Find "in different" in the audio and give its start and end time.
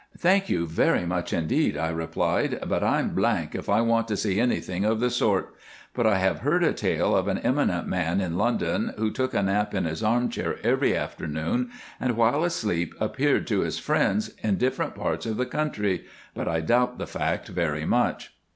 14.41-14.95